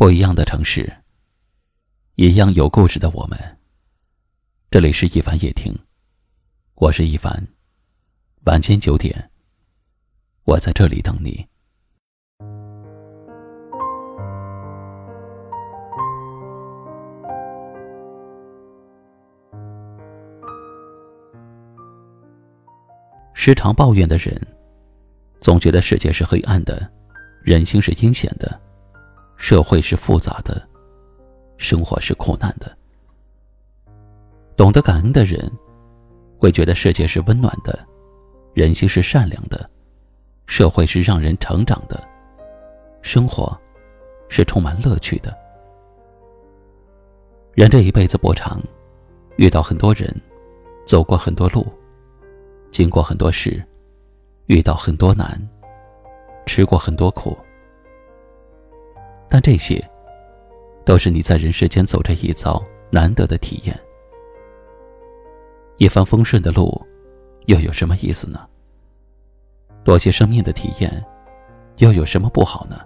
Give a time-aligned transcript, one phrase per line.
[0.00, 0.90] 不一样的城市，
[2.14, 3.38] 一样有故事的我们。
[4.70, 5.78] 这里是一凡夜听，
[6.76, 7.46] 我是一凡。
[8.44, 9.30] 晚间九点，
[10.44, 11.46] 我在这里等你。
[23.34, 24.34] 时常抱怨的人，
[25.42, 26.90] 总觉得世界是黑暗的，
[27.42, 28.58] 人心是阴险的。
[29.40, 30.62] 社会是复杂的，
[31.56, 32.70] 生活是苦难的。
[34.54, 35.50] 懂得感恩的人，
[36.38, 37.76] 会觉得世界是温暖的，
[38.52, 39.68] 人心是善良的，
[40.46, 42.06] 社会是让人成长的，
[43.00, 43.58] 生活
[44.28, 45.34] 是充满乐趣的。
[47.54, 48.60] 人这一辈子不长，
[49.36, 50.14] 遇到很多人，
[50.86, 51.66] 走过很多路，
[52.70, 53.60] 经过很多事，
[54.46, 55.40] 遇到很多难，
[56.44, 57.36] 吃过很多苦。
[59.30, 59.82] 但这些，
[60.84, 63.80] 都是你在人世间走这一遭难得的体验。
[65.76, 66.78] 一帆风顺的路，
[67.46, 68.44] 又有什么意思呢？
[69.84, 71.02] 多些生命的体验，
[71.76, 72.84] 又有什么不好呢？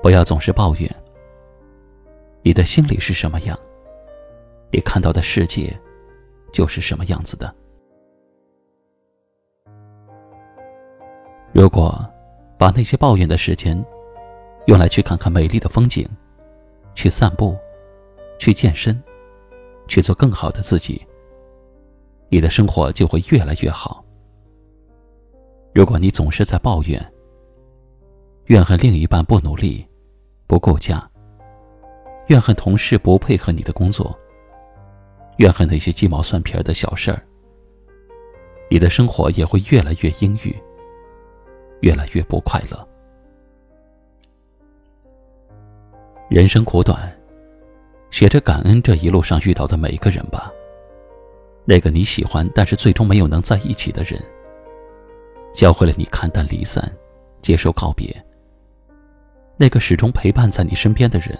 [0.00, 0.88] 不要总是抱怨。
[2.42, 3.58] 你的心里是什么样，
[4.70, 5.76] 你看到的世界，
[6.52, 7.52] 就是什么样子的。
[11.52, 12.04] 如果
[12.58, 13.84] 把那些抱怨的时间，
[14.66, 16.08] 用来去看看美丽的风景，
[16.94, 17.56] 去散步，
[18.38, 19.00] 去健身，
[19.86, 21.04] 去做更好的自己。
[22.30, 24.02] 你的生活就会越来越好。
[25.74, 27.12] 如果你总是在抱怨，
[28.46, 29.86] 怨恨另一半不努力、
[30.46, 31.08] 不顾家，
[32.28, 34.18] 怨恨同事不配合你的工作，
[35.38, 37.22] 怨恨那些鸡毛蒜皮的小事儿，
[38.70, 40.56] 你的生活也会越来越阴郁，
[41.82, 42.88] 越来越不快乐。
[46.34, 47.16] 人生苦短，
[48.10, 50.52] 学着感恩这一路上遇到的每一个人吧。
[51.64, 54.20] 那个你喜欢但是最终没有能在一起的人，
[55.54, 56.92] 教会了你看淡离散，
[57.40, 58.12] 接受告别。
[59.56, 61.38] 那个始终陪伴在你身边的人，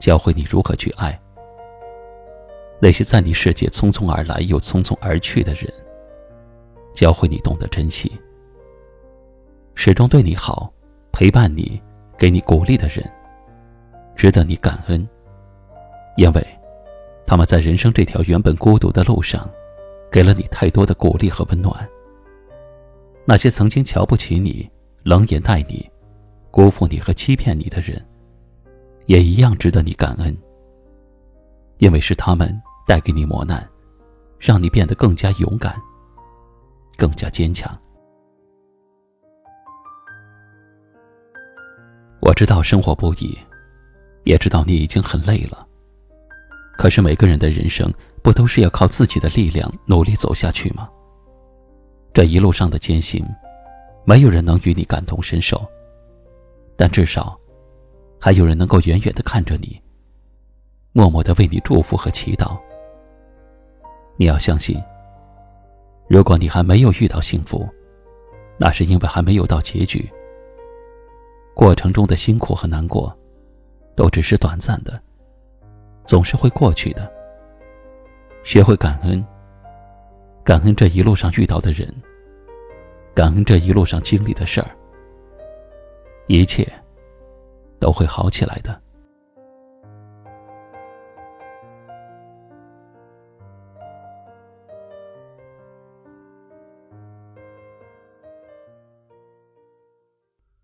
[0.00, 1.20] 教会你如何去爱。
[2.80, 5.70] 那些在你世界匆匆而来又匆匆而去的人，
[6.94, 8.10] 教会你懂得珍惜。
[9.74, 10.72] 始终对你好，
[11.12, 11.78] 陪伴你，
[12.16, 13.04] 给你鼓励的人。
[14.22, 15.04] 值得你感恩，
[16.16, 16.46] 因为
[17.26, 19.50] 他们在人生这条原本孤独的路上，
[20.12, 21.74] 给了你太多的鼓励和温暖。
[23.24, 24.70] 那些曾经瞧不起你、
[25.02, 25.90] 冷眼待你、
[26.52, 28.00] 辜负你和欺骗你的人，
[29.06, 30.38] 也一样值得你感恩。
[31.78, 32.56] 因为是他们
[32.86, 33.68] 带给你磨难，
[34.38, 35.74] 让你变得更加勇敢、
[36.96, 37.76] 更加坚强。
[42.20, 43.36] 我知道生活不易。
[44.24, 45.66] 也知道你已经很累了，
[46.76, 50.88] 可是每个人的人生不都是要靠自己的力量努力走下去吗？
[52.14, 53.24] 这一路上的艰辛，
[54.04, 55.60] 没有人能与你感同身受，
[56.76, 57.38] 但至少，
[58.20, 59.80] 还有人能够远远的看着你，
[60.92, 62.56] 默默的为你祝福和祈祷。
[64.16, 64.80] 你要相信，
[66.06, 67.68] 如果你还没有遇到幸福，
[68.58, 70.08] 那是因为还没有到结局，
[71.54, 73.12] 过程中的辛苦和难过。
[73.94, 75.00] 都只是短暂的，
[76.04, 77.10] 总是会过去的。
[78.44, 79.24] 学会感恩，
[80.44, 81.88] 感恩这一路上遇到的人，
[83.14, 84.70] 感恩这一路上经历的事儿，
[86.26, 86.66] 一切
[87.78, 88.80] 都会好起来的。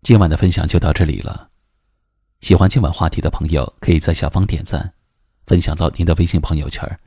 [0.01, 1.47] 今晚的分享就到这里了。
[2.49, 4.91] 喜欢今晚话题的朋友，可以在下方点赞，
[5.45, 6.99] 分享到您的微信朋友圈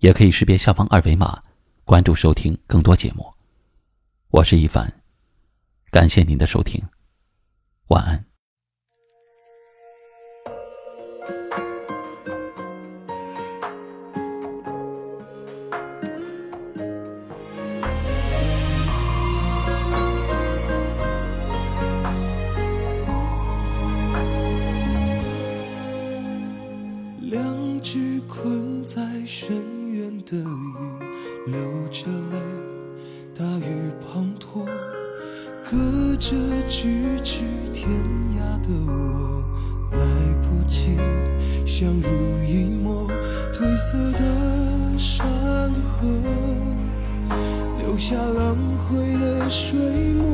[0.00, 1.40] 也可以识别下方二维码，
[1.84, 3.32] 关注收听更多节目。
[4.30, 4.92] 我是一凡，
[5.92, 6.82] 感谢您的收听，
[7.86, 8.27] 晚安。
[36.70, 37.88] 咫尺天
[38.36, 39.42] 涯的我，
[39.92, 39.98] 来
[40.42, 40.98] 不及
[41.64, 42.10] 相濡
[42.46, 43.08] 以沫，
[43.54, 44.18] 褪色的
[44.98, 45.26] 山
[45.72, 46.06] 河
[47.78, 48.54] 留下狼
[48.86, 49.78] 狈的水
[50.12, 50.28] 墨，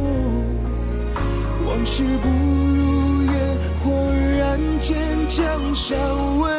[1.64, 4.98] 往事不如烟，恍然间
[5.28, 5.96] 江山
[6.40, 6.53] 未。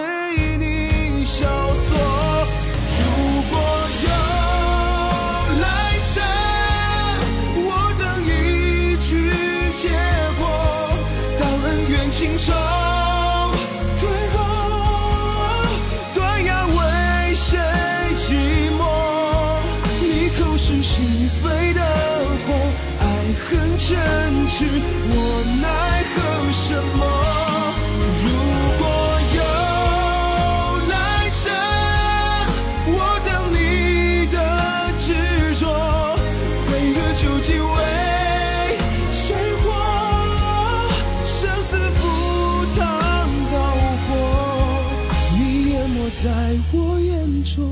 [46.26, 46.32] 在
[46.74, 47.72] 我眼中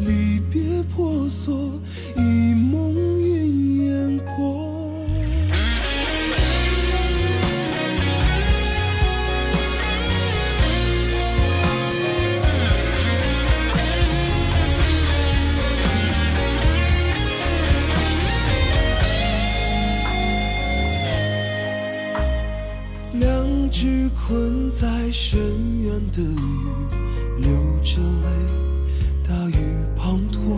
[0.00, 1.63] 离别婆娑。
[24.26, 25.38] 困在深
[25.82, 26.36] 渊的雨，
[27.36, 27.50] 流
[27.82, 28.26] 着泪，
[29.22, 29.54] 大雨
[29.98, 30.56] 滂沱，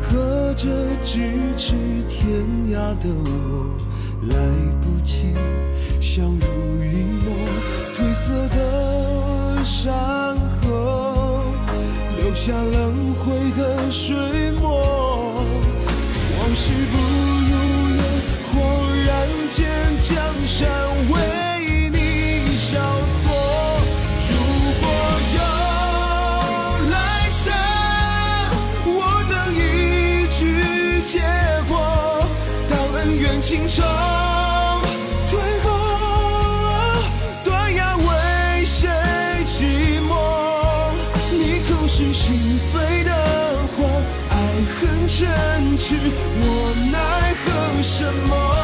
[0.00, 0.68] 隔着
[1.04, 1.18] 咫
[1.56, 1.74] 尺
[2.08, 3.74] 天涯的我，
[4.28, 4.36] 来
[4.80, 5.34] 不及，
[6.00, 6.46] 相濡
[6.84, 7.34] 以沫，
[7.92, 11.44] 褪色的山河，
[12.18, 14.14] 留下轮回的水
[14.60, 15.42] 墨，
[16.38, 17.39] 往事不。
[33.50, 33.84] 心肠，
[35.28, 35.68] 退后，
[37.42, 38.88] 断崖为谁
[39.44, 40.14] 寂寞？
[41.32, 43.10] 你口是心非的
[43.76, 43.90] 谎，
[44.30, 44.32] 爱
[44.78, 45.26] 恨嗔
[45.76, 45.96] 痴，
[46.38, 48.59] 我奈何什么？